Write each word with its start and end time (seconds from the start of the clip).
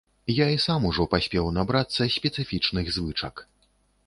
Я 0.35 0.45
і 0.53 0.55
сам 0.63 0.87
ужо 0.91 1.05
паспеў 1.11 1.51
набрацца 1.57 2.09
спецыфічных 2.17 2.91
звычак. 2.97 3.47